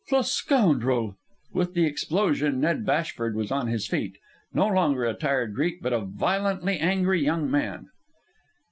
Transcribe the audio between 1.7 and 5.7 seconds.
the explosion Ned Bashford was on his feet, no longer a tired